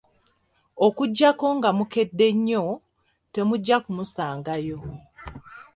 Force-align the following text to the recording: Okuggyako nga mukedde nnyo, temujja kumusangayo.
Okuggyako 0.85 1.47
nga 1.57 1.69
mukedde 1.77 2.27
nnyo, 2.35 2.63
temujja 3.33 3.77
kumusangayo. 3.83 4.79